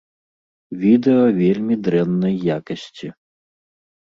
[0.83, 3.07] Відэа вельмі дрэннай якасці.